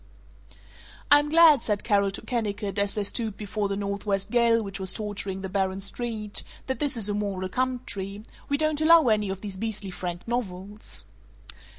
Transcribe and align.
"I'm 1.11 1.29
glad," 1.29 1.61
said 1.61 1.83
Carol 1.83 2.09
to 2.09 2.23
Kennicott 2.23 2.79
as 2.79 2.95
they 2.95 3.03
stooped 3.03 3.37
before 3.37 3.67
the 3.69 3.75
northwest 3.77 4.31
gale 4.31 4.63
which 4.63 4.79
was 4.79 4.93
torturing 4.93 5.41
the 5.41 5.47
barren 5.47 5.79
street, 5.79 6.41
"that 6.65 6.79
this 6.79 6.97
is 6.97 7.07
a 7.07 7.13
moral 7.13 7.49
country. 7.49 8.23
We 8.49 8.57
don't 8.57 8.81
allow 8.81 9.09
any 9.09 9.29
of 9.29 9.41
these 9.41 9.57
beastly 9.57 9.91
frank 9.91 10.27
novels." 10.27 11.05